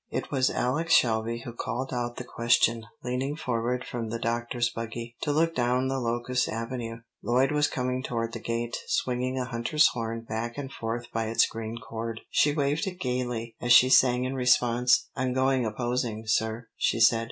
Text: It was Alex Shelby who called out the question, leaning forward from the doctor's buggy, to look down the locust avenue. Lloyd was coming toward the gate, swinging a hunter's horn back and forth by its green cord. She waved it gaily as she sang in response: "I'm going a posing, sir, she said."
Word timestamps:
It 0.09 0.31
was 0.31 0.49
Alex 0.49 0.95
Shelby 0.95 1.41
who 1.41 1.53
called 1.53 1.93
out 1.93 2.15
the 2.15 2.23
question, 2.23 2.87
leaning 3.03 3.35
forward 3.35 3.85
from 3.85 4.09
the 4.09 4.17
doctor's 4.17 4.67
buggy, 4.71 5.15
to 5.21 5.31
look 5.31 5.53
down 5.53 5.89
the 5.89 5.99
locust 5.99 6.49
avenue. 6.49 7.01
Lloyd 7.21 7.51
was 7.51 7.67
coming 7.67 8.01
toward 8.01 8.33
the 8.33 8.39
gate, 8.39 8.75
swinging 8.87 9.37
a 9.37 9.45
hunter's 9.45 9.89
horn 9.89 10.21
back 10.21 10.57
and 10.57 10.71
forth 10.71 11.11
by 11.13 11.25
its 11.27 11.45
green 11.45 11.77
cord. 11.77 12.21
She 12.31 12.51
waved 12.51 12.87
it 12.87 12.99
gaily 12.99 13.55
as 13.61 13.73
she 13.73 13.89
sang 13.89 14.23
in 14.23 14.33
response: 14.33 15.07
"I'm 15.15 15.33
going 15.33 15.67
a 15.67 15.71
posing, 15.71 16.23
sir, 16.25 16.69
she 16.75 16.99
said." 16.99 17.19